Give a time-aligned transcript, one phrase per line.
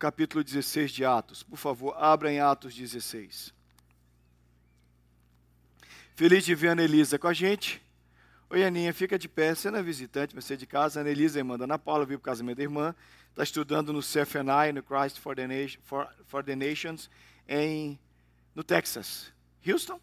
[0.00, 1.42] capítulo 16 de Atos.
[1.42, 3.52] Por favor, abra em Atos 16.
[6.16, 7.82] Feliz de ver a Anelisa com a gente.
[8.48, 9.54] Oi, Aninha, fica de pé.
[9.54, 10.98] Você não é visitante, você é de casa.
[10.98, 12.94] A Anelisa, irmã da Ana Paula, veio para o casamento da irmã.
[13.28, 17.10] Está estudando no CFNI, no Christ for the, Nation, for, for the Nations,
[17.46, 17.98] em,
[18.54, 19.30] no Texas.
[19.66, 20.00] Houston?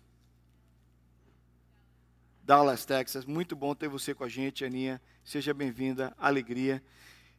[2.43, 3.25] Dallas, Texas.
[3.25, 5.02] Muito bom ter você com a gente, Aninha.
[5.25, 6.16] Seja bem-vinda.
[6.20, 6.84] Alegria.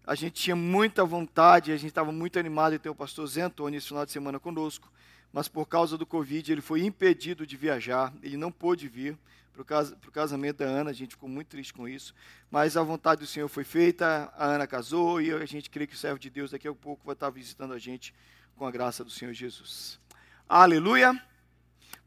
[0.08, 3.42] A gente tinha muita vontade, a gente estava muito animado de ter o pastor Zé
[3.42, 4.90] Antônio esse final de semana conosco
[5.32, 9.18] mas por causa do Covid ele foi impedido de viajar, ele não pôde vir
[9.52, 9.62] para
[10.08, 12.14] o casamento da Ana, a gente ficou muito triste com isso,
[12.48, 15.94] mas a vontade do Senhor foi feita, a Ana casou e a gente crê que
[15.94, 18.14] o servo de Deus daqui a pouco vai estar visitando a gente
[18.56, 19.98] com a graça do Senhor Jesus.
[20.48, 21.20] Aleluia!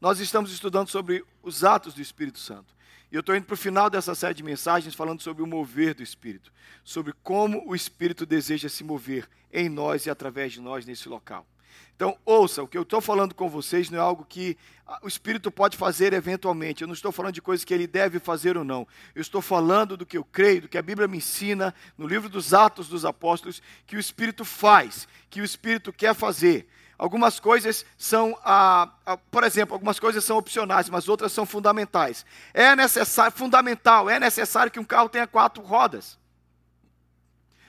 [0.00, 2.74] Nós estamos estudando sobre os atos do Espírito Santo.
[3.12, 5.92] E eu estou indo para o final dessa série de mensagens falando sobre o mover
[5.92, 6.50] do Espírito,
[6.82, 11.46] sobre como o Espírito deseja se mover em nós e através de nós nesse local.
[11.94, 15.08] Então, ouça, o que eu estou falando com vocês não é algo que ah, o
[15.08, 16.80] Espírito pode fazer eventualmente.
[16.80, 18.88] Eu não estou falando de coisas que ele deve fazer ou não.
[19.14, 22.30] Eu estou falando do que eu creio, do que a Bíblia me ensina, no livro
[22.30, 26.66] dos Atos dos Apóstolos, que o Espírito faz, que o Espírito quer fazer.
[27.02, 32.24] Algumas coisas são, ah, ah, por exemplo, algumas coisas são opcionais, mas outras são fundamentais.
[32.54, 36.16] É necessário, fundamental, é necessário que um carro tenha quatro rodas.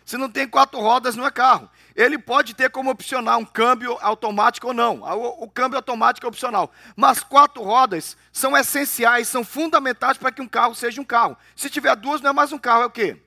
[0.05, 1.67] Se não tem quatro rodas, não é carro.
[1.95, 5.01] Ele pode ter como opcional um câmbio automático ou não.
[5.01, 6.71] O, o, câmbio automático é opcional.
[6.95, 11.35] Mas quatro rodas são essenciais, são fundamentais para que um carro seja um carro.
[11.55, 13.19] Se tiver duas, não é mais um carro, é o quê?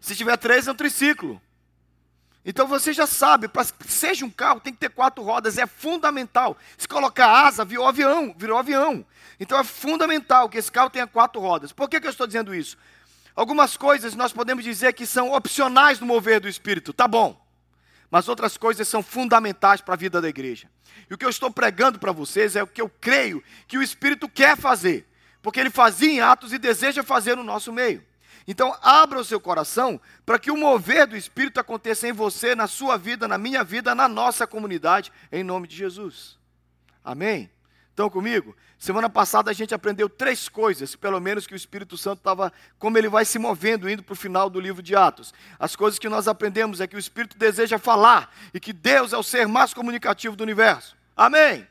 [0.00, 1.42] Se tiver três, é um triciclo.
[2.44, 5.66] Então você já sabe, para que seja um carro, tem que ter quatro rodas, é
[5.66, 6.56] fundamental.
[6.76, 9.04] Se colocar asa, virou avião, virou avião.
[9.40, 11.72] Então é fundamental que esse carro tenha quatro rodas.
[11.72, 12.76] Por que, que eu estou dizendo isso?
[13.34, 17.42] Algumas coisas nós podemos dizer que são opcionais no mover do Espírito, tá bom.
[18.10, 20.68] Mas outras coisas são fundamentais para a vida da igreja.
[21.10, 23.82] E o que eu estou pregando para vocês é o que eu creio que o
[23.82, 25.06] Espírito quer fazer,
[25.42, 28.04] porque ele fazia em Atos e deseja fazer no nosso meio.
[28.46, 32.66] Então, abra o seu coração para que o mover do Espírito aconteça em você, na
[32.66, 36.38] sua vida, na minha vida, na nossa comunidade, em nome de Jesus.
[37.02, 37.50] Amém?
[37.90, 38.54] Estão comigo?
[38.76, 42.98] Semana passada a gente aprendeu três coisas, pelo menos que o Espírito Santo estava, como
[42.98, 45.32] ele vai se movendo, indo para o final do livro de Atos.
[45.58, 49.16] As coisas que nós aprendemos é que o Espírito deseja falar e que Deus é
[49.16, 50.96] o ser mais comunicativo do universo.
[51.16, 51.66] Amém?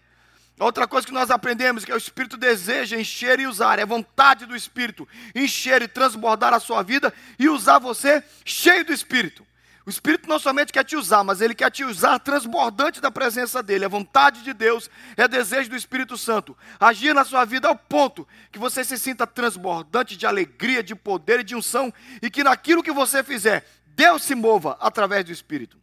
[0.59, 4.45] Outra coisa que nós aprendemos é que o Espírito deseja encher e usar, é vontade
[4.45, 9.45] do Espírito encher e transbordar a sua vida e usar você cheio do Espírito.
[9.85, 13.61] O Espírito não somente quer te usar, mas ele quer te usar transbordante da presença
[13.61, 13.83] dele.
[13.83, 16.57] É vontade de Deus, é desejo do Espírito Santo.
[16.79, 21.41] Agir na sua vida ao ponto que você se sinta transbordante de alegria, de poder
[21.41, 25.77] e de unção, e que naquilo que você fizer, Deus se mova através do Espírito.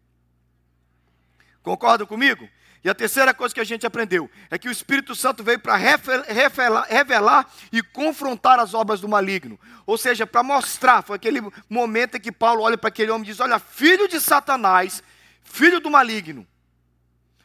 [1.63, 2.49] Concorda comigo?
[2.83, 5.77] E a terceira coisa que a gente aprendeu é que o Espírito Santo veio para
[5.77, 9.61] revelar, e confrontar as obras do maligno.
[9.85, 13.33] Ou seja, para mostrar, foi aquele momento em que Paulo olha para aquele homem e
[13.33, 15.03] diz: Olha, filho de Satanás,
[15.43, 16.47] filho do maligno.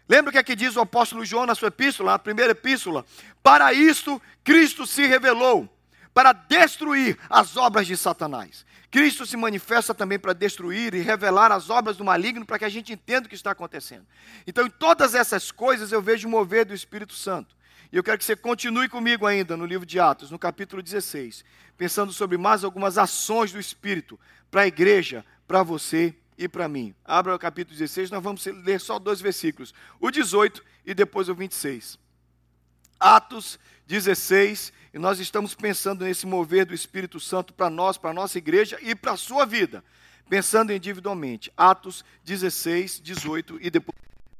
[0.07, 3.03] Lembra o que aqui diz o apóstolo João na sua epístola, na primeira epístola?
[3.41, 5.67] Para isto Cristo se revelou,
[6.15, 8.65] para destruir as obras de Satanás.
[8.89, 12.69] Cristo se manifesta também para destruir e revelar as obras do maligno para que a
[12.69, 14.05] gente entenda o que está acontecendo.
[14.47, 17.53] Então, em todas essas coisas, eu vejo o mover do Espírito Santo.
[17.91, 21.43] E eu quero que você continue comigo ainda no livro de Atos, no capítulo 16,
[21.77, 24.17] pensando sobre mais algumas ações do Espírito
[24.49, 26.95] para a igreja, para você e para mim.
[27.03, 31.35] Abra o capítulo 16, nós vamos ler só dois versículos, o 18 e depois o
[31.35, 32.04] 26.
[32.99, 38.13] Atos 16, e nós estamos pensando nesse mover do Espírito Santo para nós, para a
[38.13, 39.83] nossa igreja e para a sua vida,
[40.29, 41.51] pensando individualmente.
[41.55, 43.97] Atos 16, 18 e depois.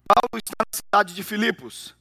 [0.08, 1.96] Paulo está na cidade de Filipos.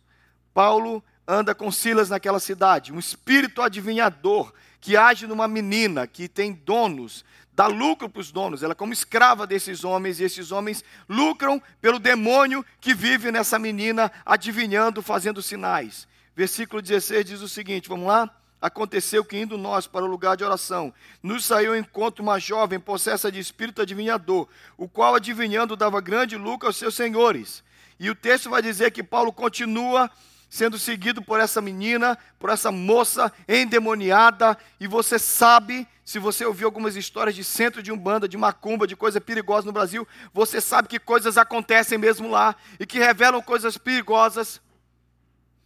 [0.53, 6.53] Paulo anda com Silas naquela cidade, um espírito adivinhador que age numa menina que tem
[6.53, 10.85] donos, dá lucro para os donos, ela é como escrava desses homens, e esses homens
[11.09, 16.07] lucram pelo demônio que vive nessa menina, adivinhando, fazendo sinais.
[16.37, 18.31] Versículo 16 diz o seguinte: vamos lá?
[18.61, 20.93] Aconteceu que, indo nós para o lugar de oração,
[21.23, 24.49] nos saiu ao encontro uma jovem possessa de espírito adivinhador,
[24.79, 27.63] o qual, adivinhando, dava grande lucro aos seus senhores.
[28.01, 30.11] E o texto vai dizer que Paulo continua
[30.49, 36.69] sendo seguido por essa menina, por essa moça endemoniada, e você sabe, se você ouviu
[36.69, 40.87] algumas histórias de centro de umbanda, de macumba, de coisa perigosa no Brasil, você sabe
[40.87, 44.61] que coisas acontecem mesmo lá e que revelam coisas perigosas.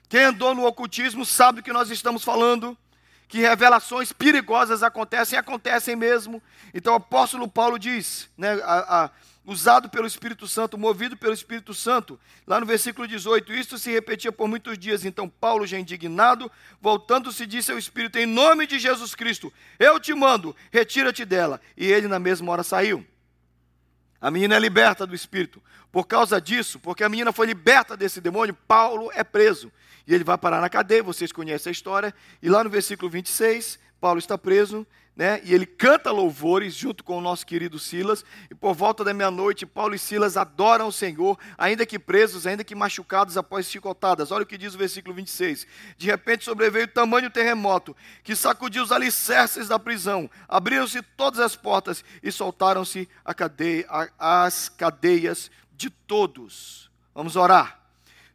[0.09, 2.77] Quem andou no ocultismo sabe do que nós estamos falando
[3.29, 6.43] que revelações perigosas acontecem e acontecem mesmo.
[6.73, 9.11] Então o apóstolo Paulo diz, né, a, a,
[9.45, 12.19] usado pelo Espírito Santo, movido pelo Espírito Santo.
[12.47, 15.05] Lá no versículo 18, isto se repetia por muitos dias.
[15.05, 16.51] Então Paulo, já indignado,
[16.81, 21.61] voltando-se, disse ao Espírito: Em nome de Jesus Cristo, eu te mando, retira-te dela.
[21.77, 23.07] E ele na mesma hora saiu.
[24.21, 25.63] A menina é liberta do Espírito.
[25.93, 29.71] Por causa disso, porque a menina foi liberta desse demônio, Paulo é preso.
[30.09, 32.15] E ele vai parar na cadeia, vocês conhecem a história.
[32.43, 35.39] E lá no versículo 26, Paulo está preso, né?
[35.45, 38.25] E ele canta louvores junto com o nosso querido Silas.
[38.51, 42.65] E por volta da meia-noite, Paulo e Silas adoram o Senhor, ainda que presos, ainda
[42.65, 44.31] que machucados após chicotadas.
[44.31, 45.67] Olha o que diz o versículo 26.
[45.99, 47.95] De repente sobreveio tamanho terremoto
[48.25, 50.31] que sacudiu os alicerces da prisão.
[50.49, 53.07] Abriram-se todas as portas e soltaram-se
[53.37, 53.87] cadeia,
[54.19, 56.91] as cadeias de todos.
[57.15, 57.79] Vamos orar.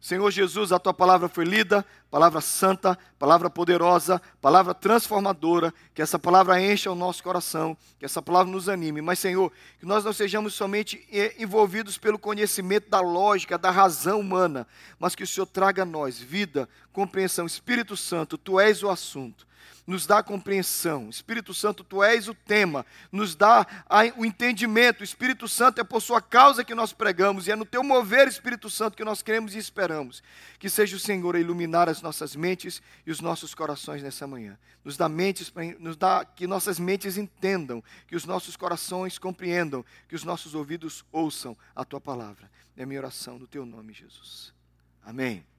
[0.04, 6.18] Senhor Jesus, a tua palavra foi lida, palavra santa, palavra poderosa, palavra transformadora, que essa
[6.18, 9.00] palavra encha o nosso coração, que essa palavra nos anime.
[9.00, 14.20] Mas, Senhor, que nós não sejamos somente eh, envolvidos pelo conhecimento da lógica, da razão
[14.20, 14.66] humana,
[14.98, 17.46] mas que o Senhor traga a nós vida, compreensão.
[17.46, 19.46] Espírito Santo, tu és o assunto
[19.86, 21.08] nos dá compreensão.
[21.08, 23.66] Espírito Santo, tu és o tema, nos dá
[24.16, 25.00] o entendimento.
[25.00, 28.26] O Espírito Santo é por sua causa que nós pregamos e é no teu mover,
[28.28, 30.22] Espírito Santo, que nós queremos e esperamos.
[30.58, 34.58] Que seja o Senhor a iluminar as nossas mentes e os nossos corações nessa manhã.
[34.84, 40.14] Nos dá mentes, nos dá que nossas mentes entendam, que os nossos corações compreendam, que
[40.14, 42.50] os nossos ouvidos ouçam a tua palavra.
[42.76, 44.52] É a minha oração no teu nome, Jesus.
[45.04, 45.53] Amém.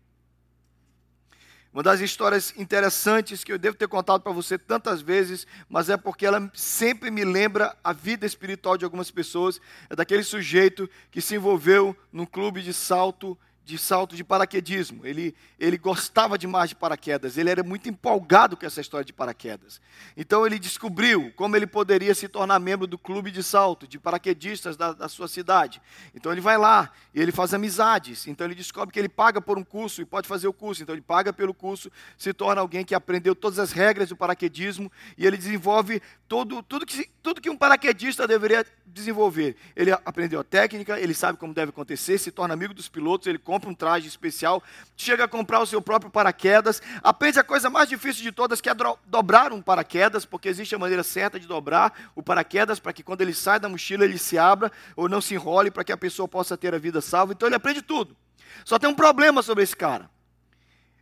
[1.75, 5.97] Uma das histórias interessantes que eu devo ter contado para você tantas vezes, mas é
[5.97, 9.59] porque ela sempre me lembra a vida espiritual de algumas pessoas.
[9.89, 15.05] É daquele sujeito que se envolveu num clube de salto de salto de paraquedismo.
[15.05, 19.81] Ele, ele gostava demais de paraquedas, ele era muito empolgado com essa história de paraquedas.
[20.15, 24.77] Então ele descobriu como ele poderia se tornar membro do clube de salto, de paraquedistas
[24.77, 25.81] da, da sua cidade.
[26.13, 28.27] Então ele vai lá e ele faz amizades.
[28.27, 30.83] Então ele descobre que ele paga por um curso e pode fazer o curso.
[30.83, 34.91] Então ele paga pelo curso, se torna alguém que aprendeu todas as regras do paraquedismo
[35.17, 39.55] e ele desenvolve todo, tudo, que, tudo que um paraquedista deveria desenvolver.
[39.75, 43.39] Ele aprendeu a técnica, ele sabe como deve acontecer, se torna amigo dos pilotos, ele
[43.39, 44.61] compra um traje especial,
[44.95, 48.69] chega a comprar o seu próprio paraquedas, aprende a coisa mais difícil de todas, que
[48.69, 48.75] é
[49.07, 53.21] dobrar um paraquedas, porque existe a maneira certa de dobrar o paraquedas para que quando
[53.21, 56.27] ele sai da mochila ele se abra ou não se enrole para que a pessoa
[56.27, 57.33] possa ter a vida salva.
[57.33, 58.15] Então ele aprende tudo.
[58.63, 60.11] Só tem um problema sobre esse cara.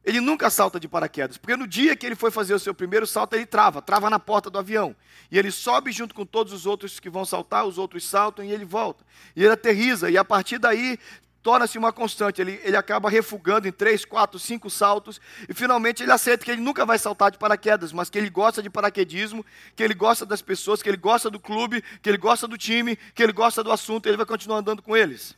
[0.05, 3.07] Ele nunca salta de paraquedas, porque no dia que ele foi fazer o seu primeiro
[3.07, 4.93] salto, ele trava, trava na porta do avião.
[5.31, 8.51] E ele sobe junto com todos os outros que vão saltar, os outros saltam e
[8.51, 9.05] ele volta.
[9.33, 10.99] E ele aterriza, e a partir daí
[11.41, 12.41] torna-se uma constante.
[12.41, 16.61] Ele, ele acaba refugando em três, quatro, cinco saltos, e finalmente ele aceita que ele
[16.61, 20.41] nunca vai saltar de paraquedas, mas que ele gosta de paraquedismo, que ele gosta das
[20.41, 23.71] pessoas, que ele gosta do clube, que ele gosta do time, que ele gosta do
[23.71, 25.35] assunto, e ele vai continuar andando com eles.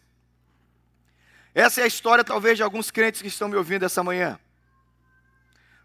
[1.54, 4.40] Essa é a história, talvez, de alguns crentes que estão me ouvindo essa manhã.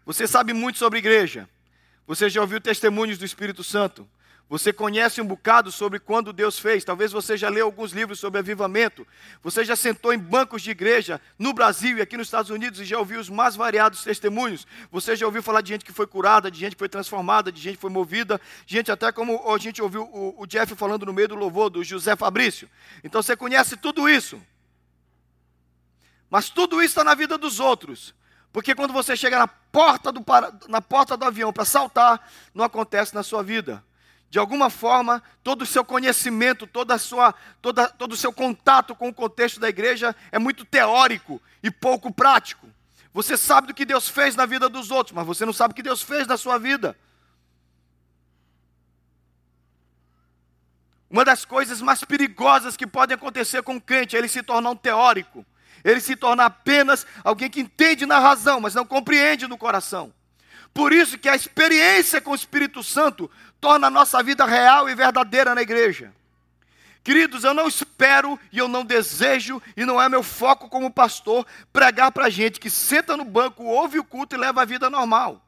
[0.05, 1.47] Você sabe muito sobre igreja.
[2.07, 4.07] Você já ouviu testemunhos do Espírito Santo.
[4.51, 6.83] Você conhece um bocado sobre quando Deus fez.
[6.83, 9.07] Talvez você já leu alguns livros sobre avivamento.
[9.41, 12.83] Você já sentou em bancos de igreja no Brasil e aqui nos Estados Unidos e
[12.83, 14.67] já ouviu os mais variados testemunhos.
[14.91, 17.61] Você já ouviu falar de gente que foi curada, de gente que foi transformada, de
[17.61, 21.29] gente que foi movida, gente até como a gente ouviu o, Jeff falando no meio
[21.29, 22.69] do louvor do José Fabrício.
[23.05, 24.37] Então você conhece tudo isso.
[26.29, 28.13] Mas tudo isso está na vida dos outros.
[28.51, 30.23] Porque quando você chega na porta do,
[30.67, 33.83] na porta do avião para saltar, não acontece na sua vida.
[34.29, 39.09] De alguma forma, todo o seu conhecimento, toda sua, toda, todo o seu contato com
[39.09, 42.67] o contexto da igreja é muito teórico e pouco prático.
[43.13, 45.75] Você sabe do que Deus fez na vida dos outros, mas você não sabe o
[45.75, 46.95] que Deus fez na sua vida.
[51.09, 54.69] Uma das coisas mais perigosas que podem acontecer com um crente é ele se tornar
[54.69, 55.45] um teórico
[55.83, 60.13] ele se torna apenas alguém que entende na razão, mas não compreende no coração.
[60.73, 64.95] Por isso que a experiência com o Espírito Santo torna a nossa vida real e
[64.95, 66.13] verdadeira na igreja.
[67.03, 71.45] Queridos, eu não espero e eu não desejo, e não é meu foco como pastor,
[71.73, 75.43] pregar para gente que senta no banco, ouve o culto e leva a vida normal.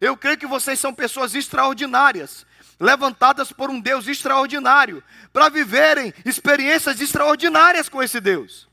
[0.00, 2.46] Eu creio que vocês são pessoas extraordinárias,
[2.80, 8.71] levantadas por um Deus extraordinário, para viverem experiências extraordinárias com esse Deus.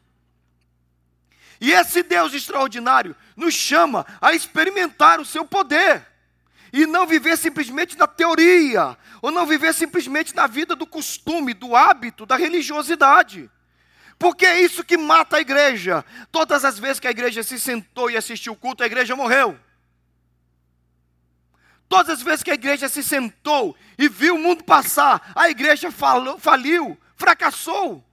[1.62, 6.06] E esse Deus extraordinário nos chama a experimentar o seu poder.
[6.72, 11.76] E não viver simplesmente na teoria, ou não viver simplesmente na vida do costume, do
[11.76, 13.50] hábito, da religiosidade.
[14.18, 16.06] Porque é isso que mata a igreja.
[16.32, 19.58] Todas as vezes que a igreja se sentou e assistiu o culto, a igreja morreu.
[21.88, 25.92] Todas as vezes que a igreja se sentou e viu o mundo passar, a igreja
[25.92, 28.06] falou, faliu, fracassou.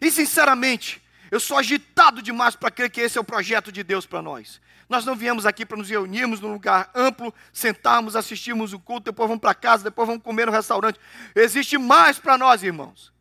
[0.00, 4.06] E sinceramente, eu sou agitado demais para crer que esse é o projeto de Deus
[4.06, 4.60] para nós.
[4.88, 9.28] Nós não viemos aqui para nos reunirmos num lugar amplo, sentarmos, assistirmos o culto, depois
[9.28, 11.00] vamos para casa, depois vamos comer no restaurante.
[11.34, 13.12] Existe mais para nós, irmãos.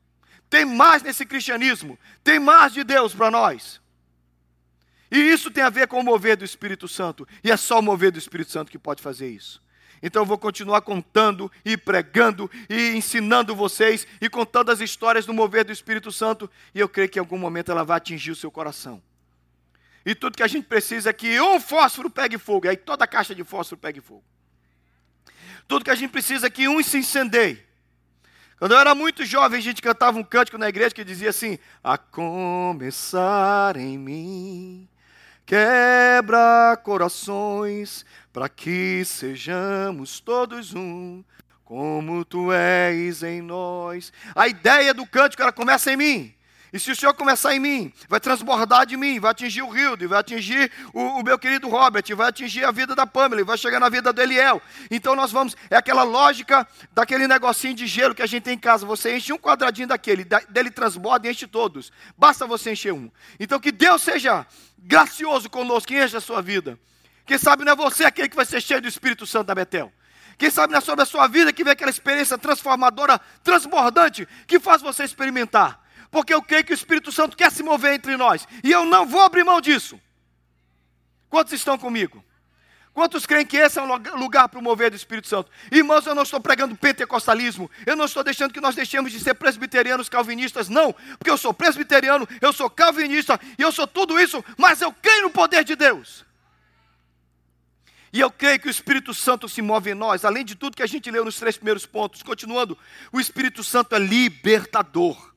[0.49, 1.97] Tem mais nesse cristianismo.
[2.23, 3.81] Tem mais de Deus para nós.
[5.09, 7.27] E isso tem a ver com o mover do Espírito Santo.
[7.43, 9.61] E é só o mover do Espírito Santo que pode fazer isso.
[10.05, 15.33] Então eu vou continuar contando e pregando e ensinando vocês e contando as histórias do
[15.33, 16.47] mover do Espírito Santo.
[16.75, 19.01] E eu creio que em algum momento ela vai atingir o seu coração.
[20.05, 22.69] E tudo que a gente precisa é que um fósforo pegue fogo.
[22.69, 24.23] Aí toda a caixa de fósforo pegue fogo.
[25.67, 27.65] Tudo que a gente precisa é que um se incendeie.
[28.59, 31.57] Quando eu era muito jovem, a gente cantava um cântico na igreja que dizia assim:
[31.83, 34.87] A começar em mim,
[35.45, 41.23] quebra corações, para que sejamos todos um,
[41.63, 44.11] como tu és em nós.
[44.35, 46.34] A ideia do cântico ela começa em mim.
[46.75, 50.09] E se o Senhor começar em mim, vai transbordar de mim, vai atingir o Rildo,
[50.09, 53.79] vai atingir o, o, meu querido Robert, vai atingir a vida da Pamela, vai chegar
[53.79, 54.61] na vida do Eliel.
[54.91, 58.59] Então nós vamos, é aquela lógica daquele negocinho de gelo que a gente tem em
[58.59, 58.85] casa.
[58.85, 61.93] Você enche um quadradinho daquele, dele transborda e enche todos.
[62.17, 63.09] Basta você encher um.
[63.39, 64.45] Então que Deus seja
[64.77, 66.77] gracioso conosco, que enche a sua vida.
[67.25, 69.93] Quem sabe não é você aquele que vai ser cheio do Espírito Santo da Betel.
[70.37, 74.59] Quem sabe não é sobre a sua vida que vem aquela experiência transformadora, transbordante, que
[74.59, 75.84] faz você experimentar
[76.15, 79.05] porque eu creio que o Espírito Santo quer se mover entre nós, e eu não
[79.05, 79.99] vou abrir mão disso.
[81.29, 82.23] Quantos estão comigo?
[82.93, 85.51] Quantos creem que esse é um lugar para o mover do Espírito Santo?
[85.69, 89.33] Irmãos, eu não estou pregando pentecostalismo, eu não estou deixando que nós deixemos de ser
[89.33, 94.41] presbiterianos calvinistas, não, porque eu sou presbiteriano, eu sou calvinista e eu sou tudo isso,
[94.57, 96.23] mas eu creio no poder de Deus.
[98.13, 100.83] E eu creio que o Espírito Santo se move em nós, além de tudo que
[100.83, 102.23] a gente leu nos três primeiros pontos.
[102.23, 102.77] Continuando,
[103.11, 105.34] o Espírito Santo é libertador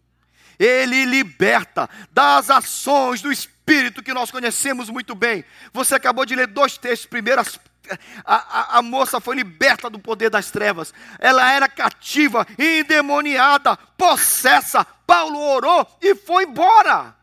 [0.59, 5.45] ele liberta das ações do Espírito que nós conhecemos muito bem.
[5.73, 7.07] Você acabou de ler dois textos.
[7.09, 10.93] Primeiro, a, a, a, moça foi liberta do poder das trevas.
[11.19, 14.85] Ela era cativa, endemoniada, possessa.
[15.07, 17.15] Paulo orou e foi embora.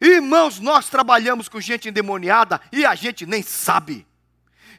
[0.00, 4.06] Irmãos, nós trabalhamos com gente endemoniada e a gente nem sabe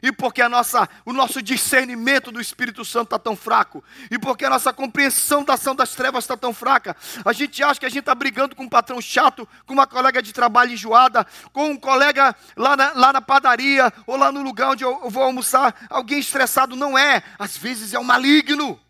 [0.02, 4.44] e porque a nossa, o nosso discernimento do Espírito Santo está tão fraco, e porque
[4.44, 7.88] a nossa compreensão da ação das trevas está tão fraca, a gente acha que a
[7.88, 11.76] gente está brigando com um patrão chato, com uma colega de trabalho enjoada, com um
[11.76, 16.18] colega lá na, lá na padaria, ou lá no lugar onde eu vou almoçar, alguém
[16.18, 18.80] estressado, não é, às vezes é um maligno,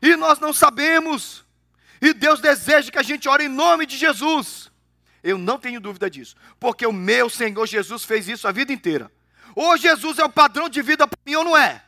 [0.00, 1.44] e nós não sabemos,
[2.00, 4.70] e Deus deseja que a gente ore em nome de Jesus.
[5.20, 9.10] Eu não tenho dúvida disso, porque o meu Senhor Jesus fez isso a vida inteira.
[9.60, 11.82] Ou Jesus é o padrão de vida para mim ou não é.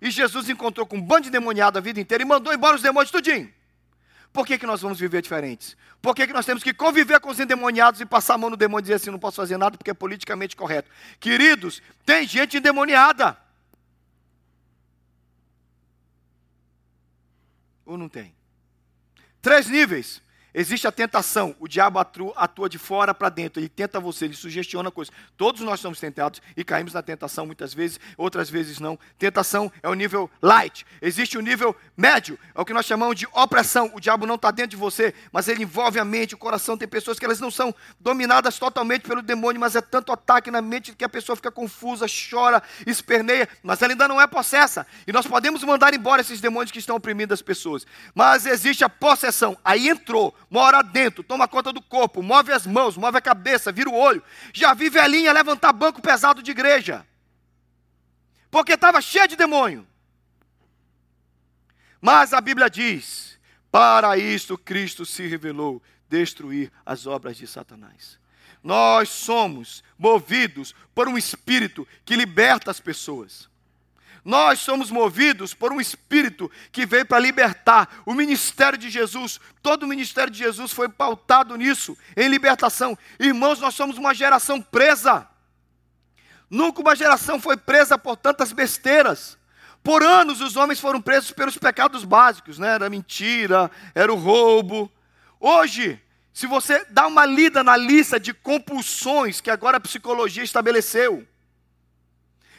[0.00, 2.80] E Jesus encontrou com um bando de demoniado a vida inteira e mandou embora os
[2.80, 3.52] demônios tudinho.
[4.32, 5.76] Por que, que nós vamos viver diferentes?
[6.00, 8.56] Por que, que nós temos que conviver com os endemoniados e passar a mão no
[8.56, 10.90] demônio e dizer assim, não posso fazer nada porque é politicamente correto?
[11.20, 13.36] Queridos, tem gente endemoniada.
[17.84, 18.34] Ou não tem?
[19.42, 20.22] Três níveis.
[20.54, 24.90] Existe a tentação, o diabo atua de fora para dentro, ele tenta você, ele sugestiona
[24.90, 25.14] coisas.
[25.36, 28.98] Todos nós somos tentados e caímos na tentação muitas vezes, outras vezes não.
[29.18, 33.26] Tentação é o nível light, existe o nível médio, é o que nós chamamos de
[33.32, 33.90] opressão.
[33.94, 36.78] O diabo não está dentro de você, mas ele envolve a mente, o coração.
[36.78, 40.62] Tem pessoas que elas não são dominadas totalmente pelo demônio, mas é tanto ataque na
[40.62, 44.86] mente que a pessoa fica confusa, chora, esperneia, mas ela ainda não é possessa.
[45.06, 47.86] E nós podemos mandar embora esses demônios que estão oprimindo as pessoas.
[48.14, 52.96] Mas existe a possessão, aí entrou mora dentro, toma conta do corpo, move as mãos,
[52.96, 54.22] move a cabeça, vira o olho.
[54.52, 57.06] Já vi velhinha levantar banco pesado de igreja,
[58.50, 59.86] porque estava cheia de demônio.
[62.00, 63.38] Mas a Bíblia diz:
[63.70, 68.18] para isto Cristo se revelou, destruir as obras de Satanás.
[68.62, 73.48] Nós somos movidos por um espírito que liberta as pessoas.
[74.28, 78.02] Nós somos movidos por um espírito que veio para libertar.
[78.04, 82.96] O ministério de Jesus, todo o ministério de Jesus foi pautado nisso, em libertação.
[83.18, 85.26] Irmãos, nós somos uma geração presa.
[86.50, 89.38] Nunca uma geração foi presa por tantas besteiras.
[89.82, 92.74] Por anos os homens foram presos pelos pecados básicos, né?
[92.74, 94.92] Era mentira, era o roubo.
[95.40, 95.98] Hoje,
[96.34, 101.26] se você dá uma lida na lista de compulsões que agora a psicologia estabeleceu,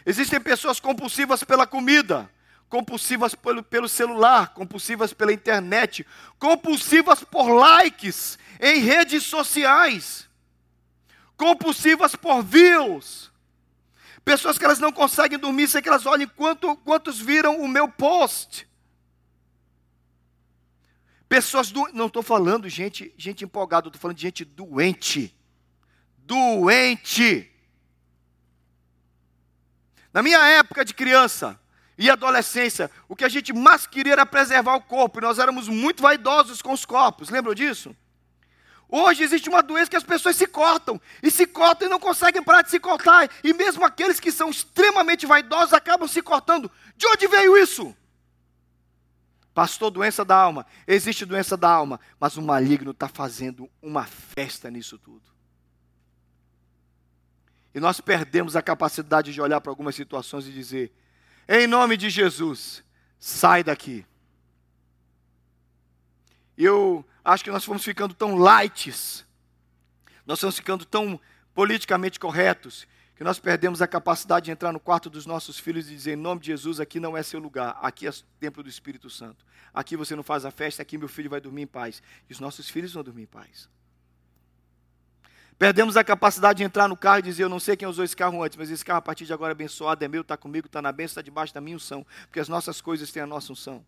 [0.10, 2.28] Existem pessoas compulsivas pela comida,
[2.68, 6.04] compulsivas pelo, pelo celular, compulsivas pela internet,
[6.40, 10.28] compulsivas por likes em redes sociais,
[11.38, 13.32] compulsivas por views.
[14.26, 17.88] Pessoas que elas não conseguem dormir sem que elas olhem quanto, quantos viram o meu
[17.88, 18.68] post.
[21.28, 21.88] Pessoas do...
[21.94, 25.38] não estou falando gente, gente empolgada, estou falando de gente doente.
[26.18, 27.59] Doente.
[30.14, 31.60] Na minha época de criança
[31.98, 35.68] e adolescência, o que a gente mais queria era preservar o corpo, e nós éramos
[35.68, 37.96] muito vaidosos com os corpos, lembram disso?
[38.88, 42.42] Hoje existe uma doença que as pessoas se cortam, e se cortam e não conseguem
[42.42, 46.72] parar de se cortar, e mesmo aqueles que são extremamente vaidosos acabam se cortando.
[46.96, 47.96] De onde veio isso?
[49.54, 50.66] Pastor, doença da alma.
[50.88, 55.39] Existe doença da alma, mas o maligno está fazendo uma festa nisso tudo.
[57.74, 60.92] E nós perdemos a capacidade de olhar para algumas situações e dizer:
[61.48, 62.84] em nome de Jesus,
[63.20, 64.06] sai daqui.
[66.58, 69.26] Eu acho que nós fomos ficando tão lights,
[70.26, 71.20] nós fomos ficando tão
[71.54, 75.96] politicamente corretos, que nós perdemos a capacidade de entrar no quarto dos nossos filhos e
[75.96, 78.70] dizer: em nome de Jesus, aqui não é seu lugar, aqui é o templo do
[78.70, 79.46] Espírito Santo.
[79.74, 82.02] Aqui você não faz a festa, aqui meu filho vai dormir em paz.
[82.30, 83.70] E os nossos filhos vão dormir em paz.
[85.60, 88.16] Perdemos a capacidade de entrar no carro e dizer: Eu não sei quem usou esse
[88.16, 90.68] carro antes, mas esse carro a partir de agora é abençoado, é meu, está comigo,
[90.68, 92.06] está na bênção, está debaixo da minha unção.
[92.24, 93.84] Porque as nossas coisas têm a nossa unção.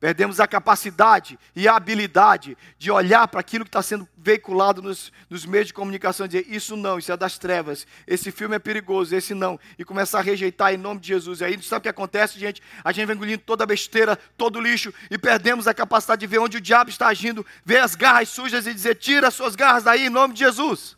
[0.00, 5.12] Perdemos a capacidade e a habilidade de olhar para aquilo que está sendo veiculado nos,
[5.28, 8.58] nos, meios de comunicação e dizer: Isso não, isso é das trevas, esse filme é
[8.58, 9.60] perigoso, esse não.
[9.78, 11.42] E começar a rejeitar em nome de Jesus.
[11.42, 12.62] E aí, sabe o que acontece, gente?
[12.82, 16.26] A gente vem engolindo toda a besteira, todo o lixo e perdemos a capacidade de
[16.26, 19.54] ver onde o diabo está agindo, ver as garras sujas e dizer: Tira as suas
[19.54, 20.96] garras daí em nome de Jesus.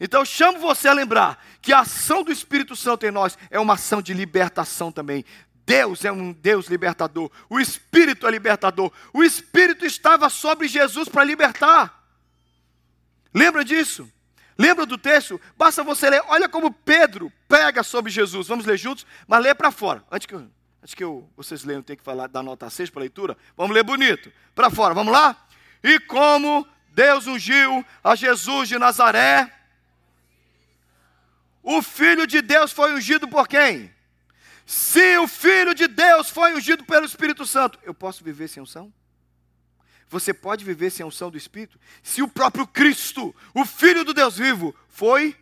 [0.00, 3.74] Então, chamo você a lembrar que a ação do Espírito Santo em nós é uma
[3.74, 5.24] ação de libertação também.
[5.68, 7.30] Deus é um Deus libertador.
[7.50, 8.90] O Espírito é libertador.
[9.12, 12.08] O Espírito estava sobre Jesus para libertar.
[13.34, 14.10] Lembra disso?
[14.56, 15.38] Lembra do texto?
[15.58, 16.22] Basta você ler.
[16.28, 18.48] Olha como Pedro pega sobre Jesus.
[18.48, 19.06] Vamos ler juntos?
[19.26, 20.02] Mas lê para fora.
[20.10, 23.36] Antes que, antes que eu, vocês leiam, tem que falar, dar nota 6 para leitura.
[23.54, 24.32] Vamos ler bonito.
[24.54, 24.94] Para fora.
[24.94, 25.36] Vamos lá?
[25.84, 29.52] E como Deus ungiu a Jesus de Nazaré,
[31.62, 33.97] o Filho de Deus foi ungido por quem?
[34.68, 38.92] Se o Filho de Deus foi ungido pelo Espírito Santo, eu posso viver sem unção?
[40.10, 41.80] Você pode viver sem unção do Espírito?
[42.02, 45.34] Se o próprio Cristo, o Filho do Deus vivo, foi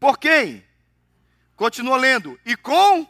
[0.00, 0.64] por quem?
[1.54, 2.40] Continua lendo.
[2.46, 3.06] E com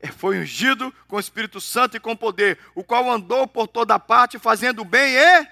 [0.00, 4.00] é, foi ungido com o Espírito Santo e com poder, o qual andou por toda
[4.00, 5.48] parte fazendo bem e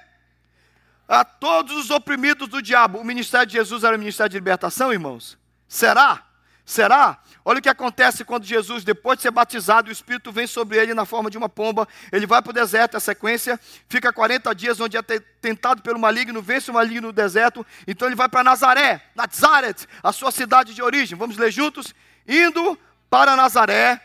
[1.07, 2.99] a todos os oprimidos do diabo.
[2.99, 5.39] O ministério de Jesus era o ministério de libertação, irmãos?
[5.69, 6.32] Será?
[6.65, 7.19] Será?
[7.45, 10.95] Olha o que acontece quando Jesus, depois de ser batizado, o Espírito vem sobre ele
[10.95, 11.89] na forma de uma pomba.
[12.13, 16.41] Ele vai para o deserto, a sequência, fica 40 dias onde é tentado pelo maligno,
[16.41, 17.67] vence o maligno no deserto.
[17.87, 21.19] Então ele vai para Nazaré, Nazaret, a sua cidade de origem.
[21.19, 21.93] Vamos ler juntos?
[22.29, 22.79] Indo
[23.11, 24.01] para Nazaré,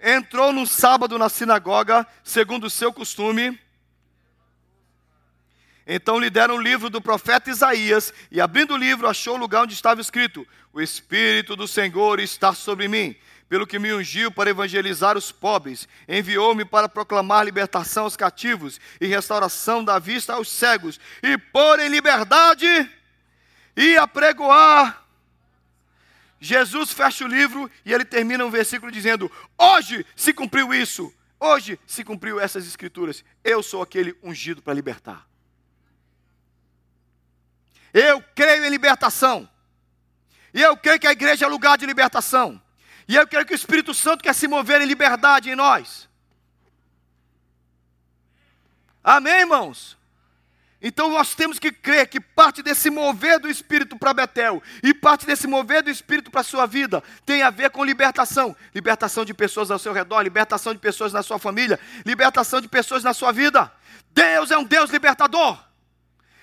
[0.00, 3.58] entrou no sábado na sinagoga, segundo o seu costume
[5.86, 9.62] então lhe deram o livro do profeta Isaías, e abrindo o livro, achou o lugar
[9.62, 13.14] onde estava escrito: O Espírito do Senhor está sobre mim,
[13.48, 19.06] pelo que me ungiu para evangelizar os pobres, enviou-me para proclamar libertação aos cativos e
[19.06, 22.66] restauração da vista aos cegos, e pôr em liberdade
[23.76, 25.04] e apregoar.
[26.40, 31.78] Jesus fecha o livro e ele termina um versículo dizendo: Hoje se cumpriu isso, hoje
[31.86, 33.24] se cumpriu essas escrituras.
[33.44, 35.24] Eu sou aquele ungido para libertar.
[37.98, 39.48] Eu creio em libertação.
[40.52, 42.60] E eu creio que a igreja é lugar de libertação.
[43.08, 46.06] E eu creio que o Espírito Santo quer se mover em liberdade em nós.
[49.02, 49.96] Amém, irmãos?
[50.82, 55.24] Então nós temos que crer que parte desse mover do Espírito para Betel e parte
[55.24, 58.54] desse mover do Espírito para a sua vida tem a ver com libertação.
[58.74, 63.02] Libertação de pessoas ao seu redor, libertação de pessoas na sua família, libertação de pessoas
[63.02, 63.72] na sua vida.
[64.12, 65.64] Deus é um Deus libertador.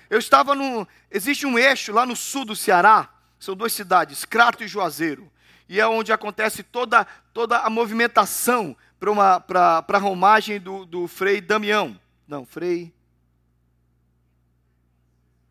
[0.08, 0.86] Eu estava no.
[1.10, 5.30] Existe um eixo lá no sul do Ceará, são duas cidades, Crato e Juazeiro.
[5.68, 11.98] E é onde acontece toda, toda a movimentação para a romagem do, do Frei Damião.
[12.26, 12.92] Não, Frei.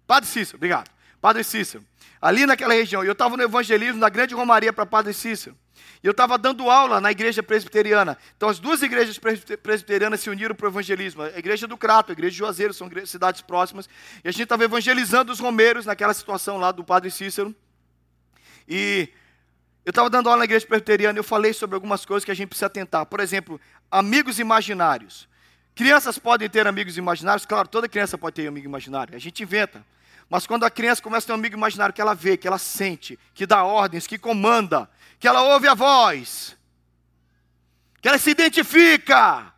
[0.06, 0.92] Padre Cícero, obrigado.
[1.20, 1.86] Padre Cícero.
[2.24, 3.04] Ali naquela região.
[3.04, 5.58] Eu estava no evangelismo, na grande romaria para Padre Cícero.
[6.02, 8.18] E eu estava dando aula na igreja presbiteriana.
[8.38, 9.20] Então as duas igrejas
[9.62, 11.22] presbiterianas se uniram para o evangelismo.
[11.22, 13.90] A igreja do Crato, a igreja de Juazeiro, são cidades próximas.
[14.24, 17.54] E a gente estava evangelizando os romeiros naquela situação lá do padre Cícero.
[18.70, 19.10] E
[19.84, 22.36] eu estava dando aula na igreja presbiteriana e eu falei sobre algumas coisas que a
[22.36, 23.06] gente precisa tentar.
[23.06, 23.60] Por exemplo,
[23.92, 25.28] amigos imaginários.
[25.76, 27.46] Crianças podem ter amigos imaginários?
[27.46, 29.14] Claro, toda criança pode ter amigo imaginário.
[29.14, 29.86] A gente inventa.
[30.34, 32.58] Mas quando a criança começa a ter um amigo imaginário que ela vê, que ela
[32.58, 36.58] sente, que dá ordens, que comanda, que ela ouve a voz,
[38.02, 39.54] que ela se identifica,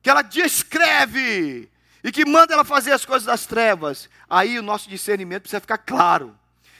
[0.00, 1.68] que ela descreve
[2.04, 5.78] e que manda ela fazer as coisas das trevas, aí o nosso discernimento precisa ficar
[5.78, 6.38] claro.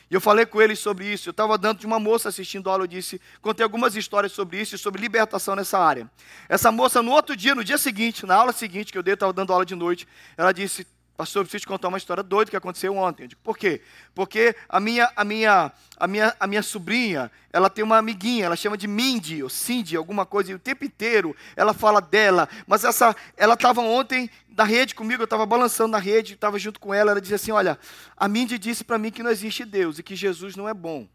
[0.09, 1.29] E eu falei com eles sobre isso.
[1.29, 4.77] Eu estava dando de uma moça assistindo aula, eu disse, contei algumas histórias sobre isso
[4.77, 6.09] e sobre libertação nessa área.
[6.49, 9.33] Essa moça, no outro dia, no dia seguinte, na aula seguinte que eu dei, estava
[9.33, 12.57] dando aula de noite, ela disse: Pastor, eu preciso te contar uma história doida que
[12.57, 13.25] aconteceu ontem.
[13.25, 13.83] Eu digo, por quê?
[14.15, 18.57] Porque a minha, a minha, a minha, a minha sobrinha, ela tem uma amiguinha, ela
[18.57, 22.49] chama de Mindy, ou Cindy, alguma coisa, e o tempo inteiro ela fala dela.
[22.67, 26.81] Mas essa, ela estava ontem na rede comigo, eu estava balançando na rede, estava junto
[26.81, 27.79] com ela, ela dizia assim, olha,
[28.17, 31.07] a Mindy disse para mim que não existe Deus e que Jesus não é bom.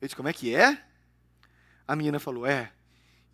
[0.00, 0.82] Eu disse, como é que é?
[1.86, 2.72] A menina falou, é.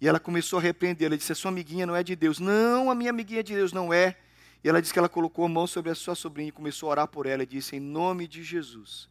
[0.00, 2.38] E ela começou a repreender, ela disse, a sua amiguinha não é de Deus.
[2.38, 4.16] Não, a minha amiguinha de Deus não é.
[4.66, 6.90] E ela disse que ela colocou a mão sobre a sua sobrinha e começou a
[6.90, 9.08] orar por ela e disse: Em nome de Jesus,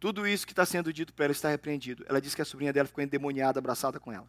[0.00, 2.04] tudo isso que está sendo dito para ela está repreendido.
[2.08, 4.26] Ela disse que a sobrinha dela ficou endemoniada, abraçada com ela.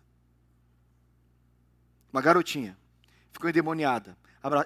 [2.13, 2.77] Uma garotinha.
[3.33, 4.15] Ficou endemoniada.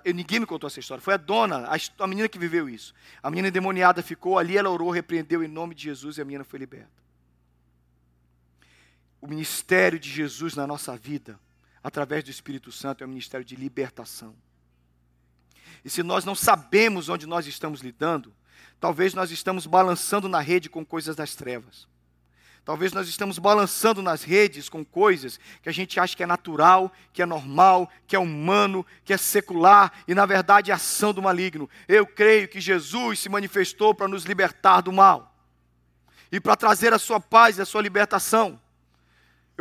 [0.04, 1.02] Eu, ninguém me contou essa história.
[1.02, 2.94] Foi a dona, a, a menina que viveu isso.
[3.24, 6.44] A menina endemoniada ficou ali, ela orou, repreendeu em nome de Jesus e a menina
[6.44, 6.92] foi liberta.
[9.22, 11.40] O ministério de Jesus na nossa vida,
[11.82, 14.36] através do Espírito Santo, é um ministério de libertação.
[15.84, 18.34] E se nós não sabemos onde nós estamos lidando,
[18.80, 21.88] talvez nós estamos balançando na rede com coisas das trevas.
[22.64, 26.92] Talvez nós estamos balançando nas redes com coisas que a gente acha que é natural,
[27.12, 31.24] que é normal, que é humano, que é secular e na verdade é ação do
[31.24, 31.68] maligno.
[31.88, 35.36] Eu creio que Jesus se manifestou para nos libertar do mal
[36.32, 38.62] e para trazer a sua paz e a sua libertação.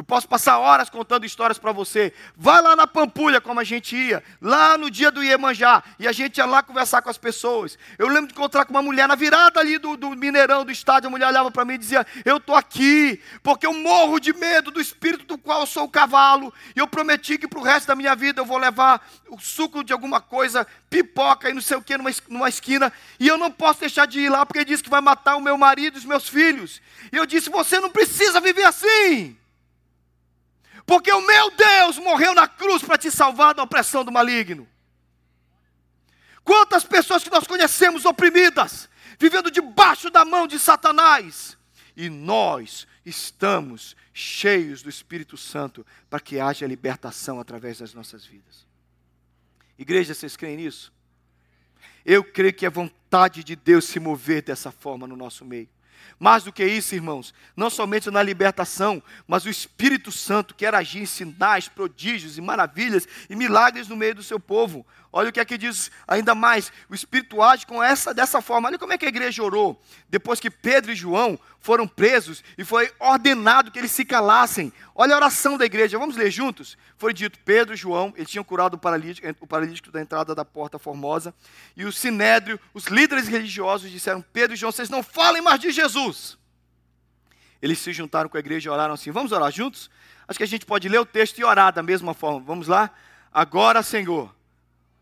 [0.01, 2.11] Eu posso passar horas contando histórias para você.
[2.35, 6.13] Vai lá na Pampulha, como a gente ia, lá no dia do Iemanjá, e a
[6.13, 7.79] gente ia lá conversar com as pessoas.
[7.99, 11.09] Eu lembro de encontrar com uma mulher na virada ali do, do Mineirão, do estádio.
[11.09, 14.71] A mulher olhava para mim e dizia: Eu estou aqui, porque eu morro de medo
[14.71, 17.89] do espírito do qual eu sou o cavalo, e eu prometi que para o resto
[17.89, 21.77] da minha vida eu vou levar o suco de alguma coisa, pipoca e não sei
[21.77, 24.65] o que, numa, numa esquina, e eu não posso deixar de ir lá, porque ele
[24.65, 26.81] disse que vai matar o meu marido e os meus filhos.
[27.13, 29.37] E eu disse: Você não precisa viver assim.
[30.87, 34.69] Porque o meu Deus morreu na cruz para te salvar da opressão do maligno.
[36.43, 38.89] Quantas pessoas que nós conhecemos oprimidas,
[39.19, 41.57] vivendo debaixo da mão de Satanás,
[41.97, 48.67] e nós estamos cheios do Espírito Santo para que haja libertação através das nossas vidas.
[49.79, 50.93] Igreja, vocês creem nisso?
[52.05, 55.69] Eu creio que é vontade de Deus se mover dessa forma no nosso meio.
[56.19, 61.03] Mais do que isso, irmãos, não somente na libertação, mas o Espírito Santo quer agir
[61.03, 64.87] em sinais, prodígios e maravilhas e milagres no meio do seu povo.
[65.13, 68.69] Olha o que aqui diz ainda mais, o Espírito age com essa dessa forma.
[68.69, 72.65] Olha como é que a igreja orou depois que Pedro e João foram presos e
[72.65, 74.73] foi ordenado que eles se calassem.
[74.95, 76.79] Olha a oração da igreja, vamos ler juntos?
[76.97, 80.45] Foi dito, Pedro e João, eles tinham curado o paralítico, o paralítico da entrada da
[80.45, 81.35] porta formosa,
[81.77, 85.73] e o sinédrio, os líderes religiosos disseram, Pedro e João, vocês não falem mais de
[85.73, 86.39] Jesus.
[87.61, 89.91] Eles se juntaram com a igreja e oraram assim, vamos orar juntos?
[90.27, 92.91] Acho que a gente pode ler o texto e orar da mesma forma, vamos lá?
[93.33, 94.35] Agora, Senhor,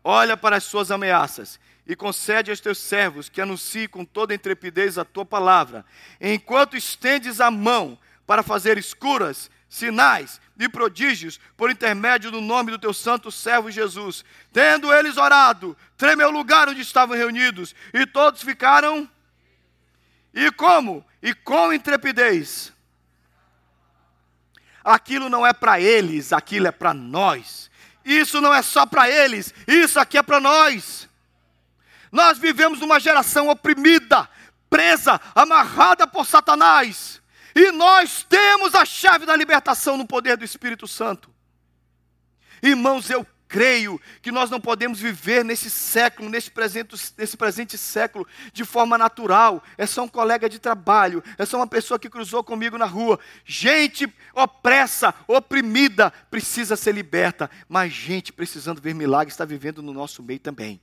[0.03, 4.97] olha para as suas ameaças e concede aos teus servos que anunciem com toda intrepidez
[4.97, 5.83] a tua palavra,
[6.21, 12.77] enquanto estendes a mão para fazer escuras, sinais e prodígios por intermédio do nome do
[12.77, 14.25] teu santo servo Jesus.
[14.51, 19.09] Tendo eles orado, tremeu o lugar onde estavam reunidos, e todos ficaram.
[20.33, 21.05] E como?
[21.21, 22.73] E com intrepidez.
[24.83, 27.68] Aquilo não é para eles, aquilo é para nós.
[28.09, 31.07] Isso não é só para eles, isso aqui é para nós.
[32.11, 34.27] Nós vivemos numa geração oprimida,
[34.67, 37.21] presa, amarrada por Satanás.
[37.53, 41.29] E nós temos a chave da libertação no poder do Espírito Santo.
[42.63, 48.25] Irmãos, eu creio que nós não podemos viver nesse século, nesse presente, nesse presente século,
[48.53, 49.61] de forma natural.
[49.77, 53.19] É só um colega de trabalho, é só uma pessoa que cruzou comigo na rua.
[53.43, 57.49] Gente opressa, oprimida, precisa ser liberta.
[57.67, 60.79] Mas gente precisando ver milagres está vivendo no nosso meio também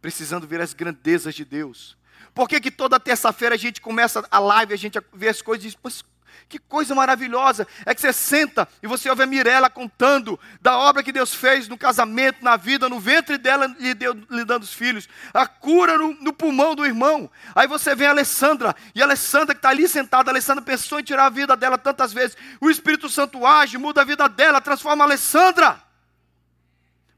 [0.00, 1.96] precisando ver as grandezas de Deus.
[2.34, 5.64] Por que, que toda terça-feira a gente começa a live, a gente vê as coisas
[5.64, 6.04] e diz, mas
[6.48, 7.66] que coisa maravilhosa!
[7.84, 11.68] É que você senta e você ouve a Mirella contando da obra que Deus fez
[11.68, 15.98] no casamento, na vida, no ventre dela lhe, deu, lhe dando os filhos, a cura
[15.98, 17.30] no, no, pulmão do irmão.
[17.54, 21.00] Aí você vê a Alessandra, e a Alessandra que está ali sentada, a Alessandra pensou
[21.00, 22.36] em tirar a vida dela tantas vezes.
[22.60, 25.82] O Espírito Santo age, muda a vida dela, transforma a Alessandra.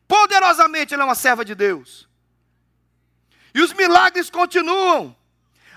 [0.08, 2.08] Poderosamente ela é uma serva de Deus.
[3.54, 5.16] E os milagres continuam.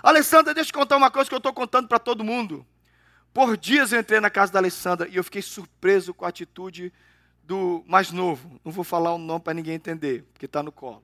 [0.01, 2.65] Alessandra, deixa eu contar uma coisa que eu estou contando para todo mundo.
[3.33, 6.93] Por dias eu entrei na casa da Alessandra e eu fiquei surpreso com a atitude
[7.43, 8.61] do mais novo.
[8.63, 11.03] Não vou falar o nome para ninguém entender, porque está no colo.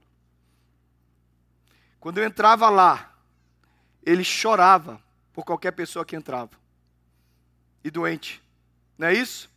[1.99, 3.17] Quando eu entrava lá,
[4.03, 5.01] ele chorava
[5.33, 6.51] por qualquer pessoa que entrava.
[7.83, 8.41] E doente.
[8.97, 9.49] Não é isso?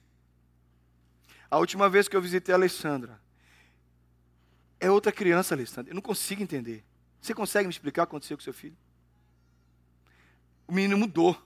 [1.51, 3.21] A última vez que eu visitei a Alessandra,
[4.81, 5.91] é outra criança, Alessandra.
[5.91, 6.83] Eu não consigo entender.
[7.21, 8.77] Você consegue me explicar o que aconteceu com seu filho?
[10.67, 11.41] O menino mudou.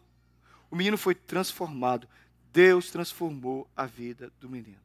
[0.76, 2.06] O menino foi transformado.
[2.52, 4.76] Deus transformou a vida do menino.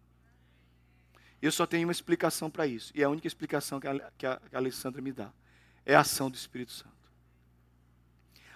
[1.42, 2.94] Eu só tenho uma explicação para isso.
[2.96, 5.34] E é a única explicação que a, que a, Alessandra me dá.
[5.86, 6.96] É a ação do Espírito Santo.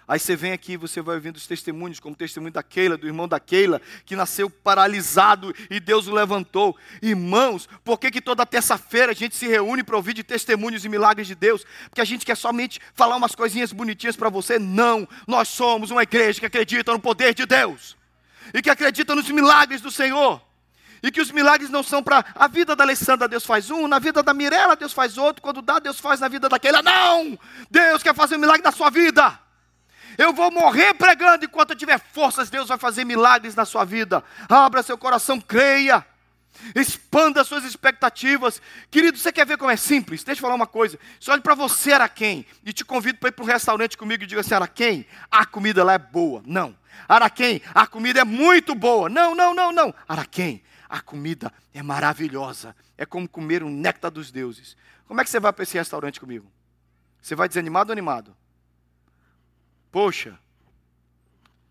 [0.08, 2.96] Aí você vem aqui e você vai ouvindo os testemunhos, como o testemunho da Keila,
[2.96, 6.76] do irmão da Keila, que nasceu paralisado e Deus o levantou.
[7.02, 10.88] Irmãos, por que, que toda terça-feira a gente se reúne para ouvir de testemunhos e
[10.88, 11.66] milagres de Deus?
[11.88, 14.60] Porque a gente quer somente falar umas coisinhas bonitinhas para você?
[14.60, 17.96] Não, nós somos uma igreja que acredita no poder de Deus
[18.54, 20.40] e que acredita nos milagres do Senhor.
[21.02, 23.98] E que os milagres não são para a vida da Alessandra, Deus faz um, na
[23.98, 26.80] vida da Mirella, Deus faz outro, quando dá, Deus faz na vida daquela.
[26.80, 27.36] Não!
[27.68, 29.45] Deus quer fazer um milagre na sua vida.
[30.18, 34.22] Eu vou morrer pregando enquanto eu tiver forças, Deus vai fazer milagres na sua vida.
[34.48, 36.04] Abra seu coração, creia.
[36.74, 38.60] Expanda suas expectativas.
[38.90, 40.24] Querido, você quer ver como é simples?
[40.24, 40.98] Deixa eu falar uma coisa.
[41.20, 44.26] Se olhe para você, Araquém, e te convido para ir para um restaurante comigo e
[44.26, 46.42] diga assim: Araquém, a comida lá é boa.
[46.46, 46.76] Não.
[47.08, 49.08] Araquém, a comida é muito boa.
[49.08, 49.94] Não, não, não, não.
[50.08, 52.74] Araquém, a comida é maravilhosa.
[52.96, 54.76] É como comer um néctar dos deuses.
[55.06, 56.50] Como é que você vai para esse restaurante comigo?
[57.20, 58.36] Você vai desanimado ou animado?
[59.96, 60.38] Poxa,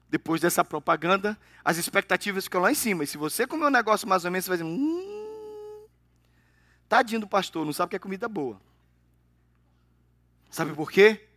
[0.09, 3.03] depois dessa propaganda, as expectativas ficam lá em cima.
[3.03, 5.85] E se você comer um negócio mais ou menos, você vai dizer: hum,
[6.89, 8.59] tadinho do pastor, não sabe que é comida boa.
[10.49, 11.27] Sabe por quê?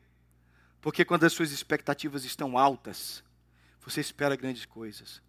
[0.81, 3.23] Porque quando as suas expectativas estão altas,
[3.85, 5.21] você espera grandes coisas.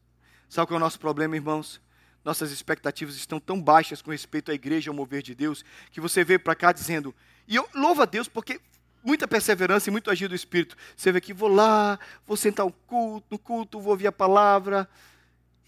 [0.47, 1.81] Sabe qual é o nosso problema, irmãos?
[2.23, 6.23] Nossas expectativas estão tão baixas com respeito à igreja, ao mover de Deus, que você
[6.23, 7.13] veio para cá dizendo,
[7.45, 8.61] e eu louvo a Deus porque
[9.03, 10.75] muita perseverança e muito agir do Espírito.
[10.95, 14.89] Você vê que vou lá, vou sentar no culto, no culto, vou ouvir a palavra,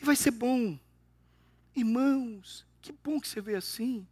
[0.01, 0.77] e vai ser bom.
[1.75, 4.05] Irmãos, que bom que você vê assim.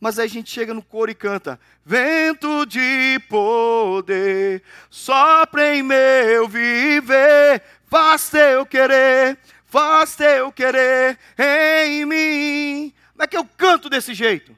[0.00, 6.46] Mas aí a gente chega no coro e canta: Vento de poder, sopra em meu
[6.46, 12.94] viver, faz teu querer, faz teu querer em mim.
[13.12, 14.54] Como é que eu canto desse jeito?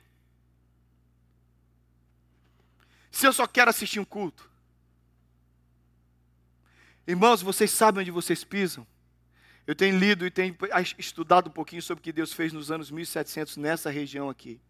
[3.16, 4.46] Se eu só quero assistir um culto.
[7.06, 8.86] Irmãos, vocês sabem onde vocês pisam.
[9.66, 10.54] Eu tenho lido e tenho
[10.98, 14.60] estudado um pouquinho sobre o que Deus fez nos anos 1700 nessa região aqui.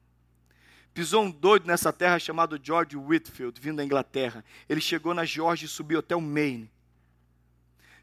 [0.94, 4.44] Pisou um doido nessa terra chamado George Whitfield, vindo da Inglaterra.
[4.68, 6.70] Ele chegou na Georgia e subiu até o Maine.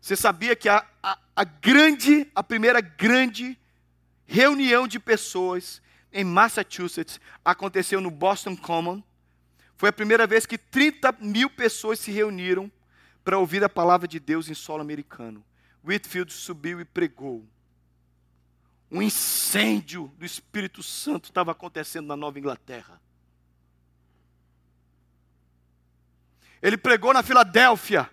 [0.01, 3.58] Você sabia que a, a, a grande, a primeira grande
[4.25, 9.01] reunião de pessoas em Massachusetts aconteceu no Boston Common.
[9.84, 12.72] Foi a primeira vez que 30 mil pessoas se reuniram
[13.22, 15.43] para ouvir a palavra de Deus em solo americano.
[15.86, 17.46] Whitfield subiu e pregou.
[18.89, 22.98] Um incêndio do Espírito Santo estava acontecendo na Nova Inglaterra.
[26.62, 28.10] Ele pregou na Filadélfia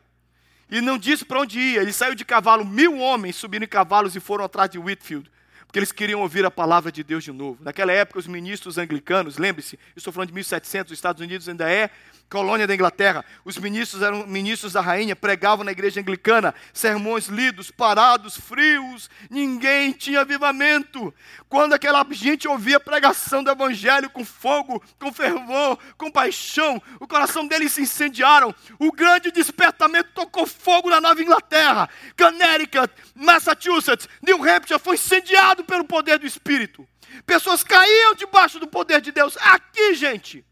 [0.68, 1.82] e não disse para onde ia.
[1.82, 5.30] Ele saiu de cavalo, mil homens subiram em cavalos e foram atrás de Whitfield,
[5.70, 7.62] porque eles queriam ouvir a palavra de Deus de novo.
[7.62, 11.90] Naquela época, os ministros anglicanos, lembre-se, estou falando de 1700, os Estados Unidos ainda é
[12.30, 13.24] colônia da Inglaterra.
[13.44, 19.90] Os ministros eram ministros da rainha, pregavam na igreja anglicana, sermões lidos, parados, frios, ninguém
[19.90, 21.12] tinha avivamento.
[21.48, 27.06] Quando aquela gente ouvia a pregação do evangelho com fogo, com fervor, com paixão, o
[27.06, 28.54] coração deles se incendiaram.
[28.78, 31.88] O grande despertamento tocou fogo na Nova Inglaterra.
[32.16, 36.86] Connecticut, Massachusetts, New Hampshire foi incendiado pelo poder do Espírito.
[37.26, 39.36] Pessoas caíam debaixo do poder de Deus.
[39.38, 40.44] Aqui, gente.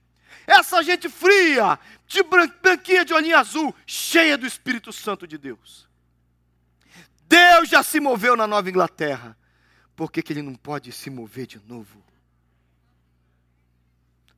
[0.46, 5.86] Essa gente fria, de branquinha de olhinho azul, cheia do Espírito Santo de Deus.
[7.28, 9.36] Deus já se moveu na Nova Inglaterra.
[9.94, 12.02] Por que, que ele não pode se mover de novo?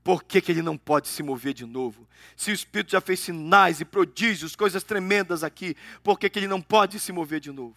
[0.02, 2.08] Por que, que ele não pode se mover de novo?
[2.34, 6.48] Se o Espírito já fez sinais e prodígios, coisas tremendas aqui, por que, que ele
[6.48, 7.76] não pode se mover de novo?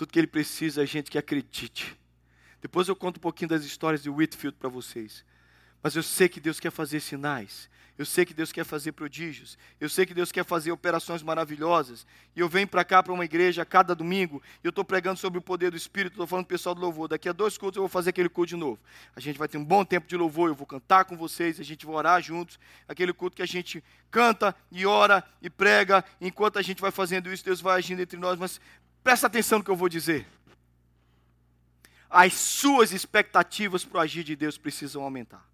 [0.00, 1.94] Tudo que ele precisa é gente que acredite.
[2.62, 5.22] Depois eu conto um pouquinho das histórias de Whitfield para vocês.
[5.82, 7.68] Mas eu sei que Deus quer fazer sinais.
[7.98, 9.58] Eu sei que Deus quer fazer prodígios.
[9.78, 12.06] Eu sei que Deus quer fazer operações maravilhosas.
[12.34, 15.38] E eu venho para cá, para uma igreja, cada domingo, e eu estou pregando sobre
[15.38, 17.06] o poder do Espírito, estou falando pessoal do louvor.
[17.06, 18.80] Daqui a dois cultos eu vou fazer aquele culto de novo.
[19.14, 21.62] A gente vai ter um bom tempo de louvor, eu vou cantar com vocês, a
[21.62, 22.58] gente vai orar juntos.
[22.88, 26.02] Aquele culto que a gente canta e ora e prega.
[26.22, 28.38] Enquanto a gente vai fazendo isso, Deus vai agindo entre nós.
[28.38, 28.58] Mas
[29.02, 30.26] presta atenção no que eu vou dizer.
[32.10, 35.48] as suas expectativas para o agir de Deus precisam aumentar.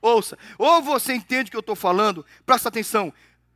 [0.00, 3.12] Ouça, ou você entende o que eu estou falando, presta atenção,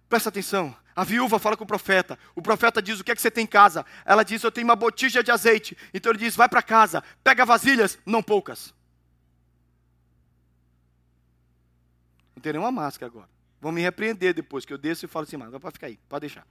[0.09, 0.77] presta atenção.
[0.96, 2.18] A viúva fala com o profeta.
[2.35, 3.87] O profeta diz: O que é que você tem em casa?
[4.05, 5.77] Ela diz: Eu tenho uma botija de azeite.
[5.94, 8.75] Então ele diz: Vai para casa, pega vasilhas, não poucas.
[12.35, 13.29] Não tem nenhuma máscara agora.
[13.61, 16.23] Vão me repreender depois que eu desço e falo assim: Mas para ficar aí, pode
[16.23, 16.46] deixar.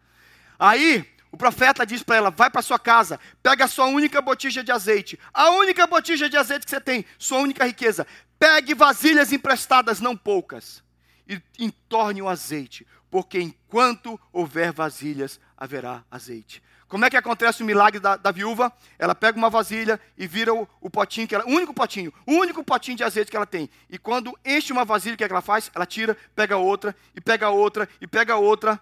[0.57, 4.63] Aí o profeta diz para ela: Vai para sua casa, pega a sua única botija
[4.63, 5.19] de azeite.
[5.33, 8.05] A única botija de azeite que você tem, sua única riqueza.
[8.37, 10.81] Pegue vasilhas emprestadas, não poucas,
[11.27, 16.63] e entorne o azeite, porque enquanto houver vasilhas, haverá azeite.
[16.89, 18.73] Como é que acontece o milagre da, da viúva?
[18.97, 22.33] Ela pega uma vasilha e vira o, o, potinho, que ela, o único potinho, o
[22.33, 23.69] único potinho de azeite que ela tem.
[23.87, 25.69] E quando enche uma vasilha, o que, é que ela faz?
[25.75, 28.81] Ela tira, pega outra, e pega outra, e pega outra.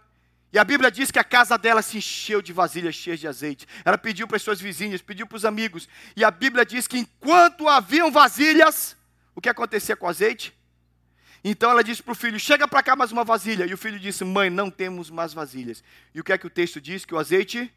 [0.51, 3.67] E a Bíblia diz que a casa dela se encheu de vasilhas cheias de azeite.
[3.83, 5.89] Ela pediu para as suas vizinhas, pediu para os amigos.
[6.15, 8.95] E a Bíblia diz que enquanto haviam vasilhas,
[9.35, 10.57] o que acontecia com o azeite?
[11.43, 13.65] Então ela disse para o filho: Chega para cá mais uma vasilha.
[13.65, 15.83] E o filho disse: Mãe, não temos mais vasilhas.
[16.13, 17.05] E o que é que o texto diz?
[17.05, 17.71] Que o azeite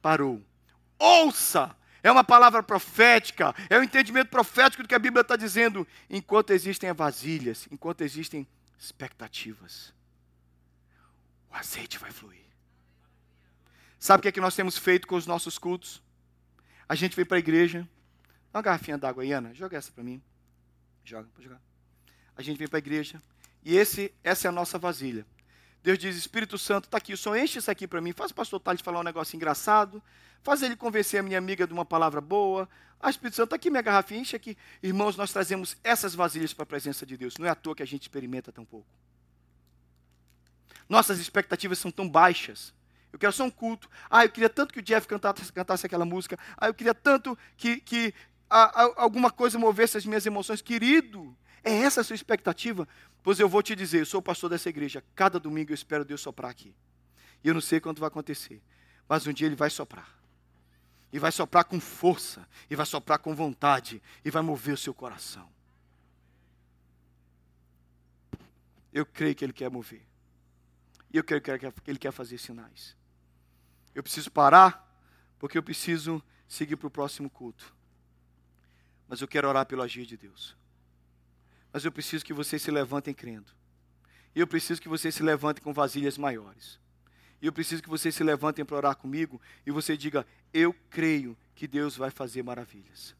[0.00, 0.40] parou.
[0.98, 1.76] Ouça!
[2.02, 5.86] É uma palavra profética, é um entendimento profético do que a Bíblia está dizendo.
[6.10, 9.94] Enquanto existem vasilhas, enquanto existem expectativas,
[11.52, 12.40] o azeite vai fluir.
[13.98, 16.02] Sabe o que é que nós temos feito com os nossos cultos?
[16.88, 17.88] A gente vem para a igreja,
[18.52, 20.20] dá uma garrafinha d'água aí, Ana, joga essa para mim.
[21.04, 21.60] Joga, pode jogar.
[22.36, 23.22] A gente vem para a igreja
[23.62, 25.26] e esse, essa é a nossa vasilha.
[25.82, 28.12] Deus diz: Espírito Santo, está aqui, só enche isso aqui para mim.
[28.12, 30.02] Faz o pastor Thales falar um negócio engraçado.
[30.42, 32.68] Faz ele convencer a minha amiga de uma palavra boa.
[33.00, 34.56] Ah, Espírito Santo, está aqui minha garrafinha, enche aqui.
[34.82, 37.36] Irmãos, nós trazemos essas vasilhas para a presença de Deus.
[37.36, 38.86] Não é à toa que a gente experimenta tão pouco.
[40.88, 42.74] Nossas expectativas são tão baixas.
[43.12, 43.88] Eu quero só um culto.
[44.10, 46.38] Ah, eu queria tanto que o Jeff cantasse, cantasse aquela música.
[46.56, 48.14] Ah, eu queria tanto que, que
[48.48, 50.62] a, a, alguma coisa movesse as minhas emoções.
[50.62, 52.88] Querido, é essa a sua expectativa?
[53.22, 55.04] Pois eu vou te dizer, eu sou o pastor dessa igreja.
[55.14, 56.74] Cada domingo eu espero Deus soprar aqui.
[57.44, 58.62] E eu não sei quando vai acontecer.
[59.08, 60.08] Mas um dia Ele vai soprar.
[61.12, 62.48] E vai soprar com força.
[62.70, 64.02] E vai soprar com vontade.
[64.24, 65.46] E vai mover o seu coração.
[68.92, 70.02] Eu creio que Ele quer mover.
[71.12, 71.50] E eu creio que
[71.86, 72.96] Ele quer fazer sinais.
[73.94, 74.88] Eu preciso parar,
[75.38, 77.74] porque eu preciso seguir para o próximo culto
[79.12, 80.56] mas eu quero orar pelo agir de Deus.
[81.70, 83.52] Mas eu preciso que vocês se levantem crendo.
[84.34, 86.80] E eu preciso que vocês se levantem com vasilhas maiores.
[87.38, 91.36] E eu preciso que vocês se levantem para orar comigo e você diga: Eu creio
[91.54, 93.14] que Deus vai fazer maravilhas.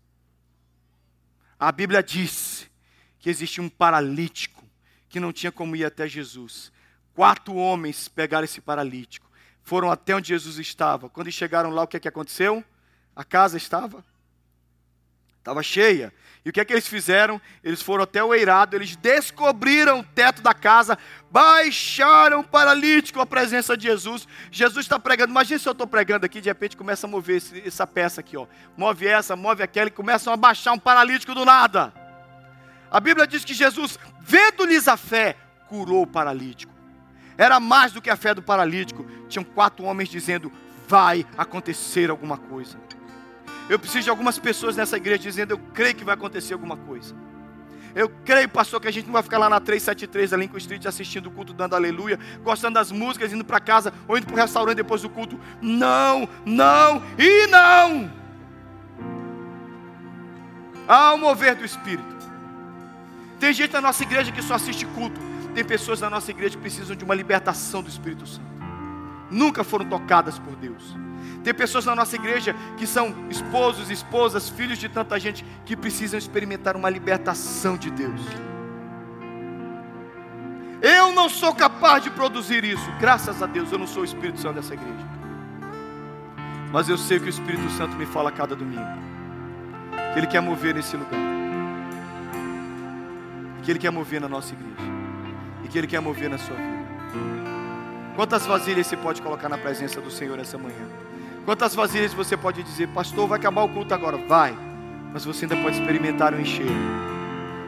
[1.60, 2.70] A Bíblia diz
[3.18, 4.66] que existia um paralítico
[5.10, 6.72] que não tinha como ir até Jesus.
[7.14, 9.30] Quatro homens pegaram esse paralítico,
[9.62, 11.08] foram até onde Jesus estava.
[11.08, 12.64] Quando chegaram lá, o que, é que aconteceu?
[13.14, 14.04] A casa estava
[15.42, 16.12] Estava cheia.
[16.44, 17.40] E o que é que eles fizeram?
[17.64, 20.96] Eles foram até o eirado, eles descobriram o teto da casa,
[21.32, 24.26] baixaram o paralítico à presença de Jesus.
[24.52, 25.32] Jesus está pregando.
[25.32, 28.36] Imagina se eu estou pregando aqui, de repente começa a mover esse, essa peça aqui,
[28.36, 28.46] ó.
[28.76, 31.92] Move essa, move aquela e começam a baixar um paralítico do nada.
[32.88, 35.36] A Bíblia diz que Jesus, vendo-lhes a fé,
[35.68, 36.71] curou o paralítico.
[37.36, 39.06] Era mais do que a fé do paralítico.
[39.28, 40.52] Tinham quatro homens dizendo:
[40.88, 42.78] vai acontecer alguma coisa.
[43.68, 47.14] Eu preciso de algumas pessoas nessa igreja dizendo: Eu creio que vai acontecer alguma coisa.
[47.94, 50.86] Eu creio, pastor, que a gente não vai ficar lá na 373 ali em Street
[50.86, 54.38] assistindo o culto, dando aleluia, gostando das músicas, indo para casa ou indo para o
[54.38, 55.38] restaurante depois do culto.
[55.60, 58.10] Não, não e não.
[60.88, 62.12] Há o mover do Espírito.
[63.38, 65.31] Tem gente na nossa igreja que só assiste culto.
[65.54, 68.46] Tem pessoas na nossa igreja que precisam de uma libertação do Espírito Santo.
[69.30, 70.96] Nunca foram tocadas por Deus.
[71.42, 76.18] Tem pessoas na nossa igreja que são esposos, esposas, filhos de tanta gente que precisam
[76.18, 78.20] experimentar uma libertação de Deus.
[80.80, 82.90] Eu não sou capaz de produzir isso.
[82.98, 85.06] Graças a Deus eu não sou o Espírito Santo dessa igreja.
[86.72, 88.82] Mas eu sei que o Espírito Santo me fala a cada domingo.
[90.12, 91.20] Que Ele quer mover nesse lugar.
[93.62, 95.01] Que Ele quer mover na nossa igreja.
[95.64, 96.82] E que Ele quer mover na sua vida.
[98.14, 100.86] Quantas vasilhas você pode colocar na presença do Senhor essa manhã?
[101.44, 104.16] Quantas vasilhas você pode dizer, pastor, vai acabar o culto agora?
[104.16, 104.56] Vai,
[105.12, 106.66] mas você ainda pode experimentar o encher.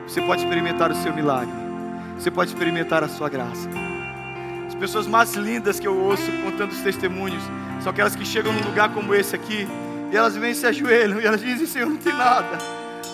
[0.06, 1.54] Você pode experimentar o seu milagre.
[2.18, 3.68] Você pode experimentar a sua graça.
[4.66, 7.42] As pessoas mais lindas que eu ouço contando os testemunhos
[7.80, 9.66] são aquelas que chegam num lugar como esse aqui
[10.12, 12.58] e elas vêm e se ajoelham e elas dizem: Senhor, não tem nada,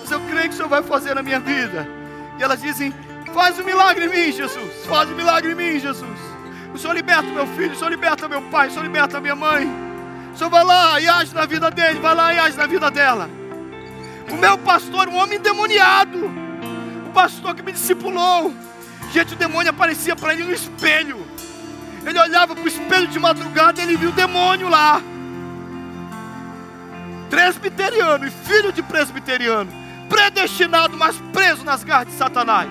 [0.00, 1.86] mas eu creio que o Senhor vai fazer na minha vida.
[2.38, 2.92] E elas dizem:
[3.32, 4.86] Faz um milagre em mim, Jesus.
[4.86, 6.18] Faz um milagre em mim, Jesus.
[6.74, 9.68] O Senhor liberta meu filho, o Senhor liberta meu pai, o Senhor liberta minha mãe.
[10.32, 12.90] O Senhor vai lá e age na vida dele, vai lá e age na vida
[12.90, 13.28] dela.
[14.30, 16.26] O meu pastor, um homem endemoniado.
[17.06, 18.54] O pastor que me discipulou.
[19.12, 21.26] Gente, o demônio aparecia para ele no espelho.
[22.06, 25.02] Ele olhava para o espelho de madrugada e ele viu o demônio lá.
[27.28, 29.70] Presbiteriano e filho de presbiteriano.
[30.08, 32.70] Predestinado, mas preso nas garras de Satanás.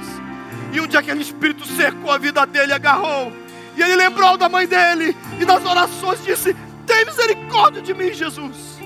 [0.71, 3.31] E um dia aquele espírito cercou a vida dele, agarrou.
[3.75, 5.15] E ele lembrou da mãe dele.
[5.39, 6.55] E nas orações disse:
[6.85, 8.79] Tem misericórdia de mim, Jesus.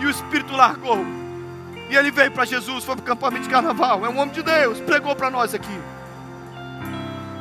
[0.00, 1.04] E o espírito largou.
[1.88, 4.04] E ele veio para Jesus, foi para o campamento de carnaval.
[4.04, 5.78] É um homem de Deus, pregou para nós aqui.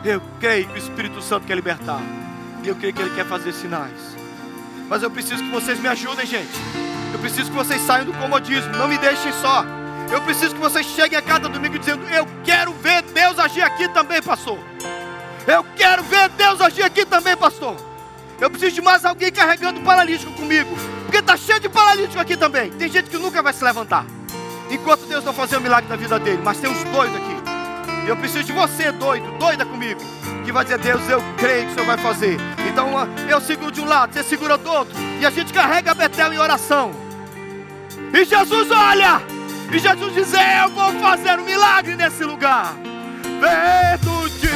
[0.03, 2.01] Eu creio que o Espírito Santo quer libertar.
[2.63, 4.15] Eu creio que Ele quer fazer sinais.
[4.89, 6.51] Mas eu preciso que vocês me ajudem, gente.
[7.13, 8.71] Eu preciso que vocês saiam do comodismo.
[8.73, 9.65] Não me deixem só.
[10.11, 13.87] Eu preciso que vocês cheguem a cada domingo dizendo: Eu quero ver Deus agir aqui
[13.89, 14.57] também, pastor.
[15.47, 17.75] Eu quero ver Deus agir aqui também, pastor.
[18.39, 20.75] Eu preciso de mais alguém carregando paralítico comigo.
[21.03, 22.71] Porque está cheio de paralítico aqui também.
[22.71, 24.05] Tem gente que nunca vai se levantar.
[24.69, 26.41] Enquanto Deus não fazer um milagre na vida dele.
[26.43, 27.43] Mas tem uns dois aqui
[28.07, 30.01] eu preciso de você, doido, doida comigo,
[30.43, 32.37] que vai dizer: Deus, eu creio que o Senhor vai fazer.
[32.69, 32.89] Então
[33.29, 36.37] eu seguro de um lado, você segura do outro, e a gente carrega Betel em
[36.37, 36.91] oração.
[38.13, 39.21] E Jesus olha,
[39.71, 42.75] e Jesus diz: Eu vou fazer um milagre nesse lugar.
[43.23, 44.47] Vento de